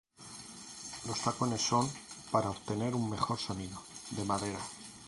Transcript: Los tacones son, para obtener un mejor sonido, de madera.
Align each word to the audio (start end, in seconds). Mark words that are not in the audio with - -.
Los 1.05 1.19
tacones 1.21 1.61
son, 1.61 1.87
para 2.31 2.49
obtener 2.49 2.95
un 2.95 3.07
mejor 3.07 3.37
sonido, 3.37 3.79
de 4.09 4.25
madera. 4.25 4.59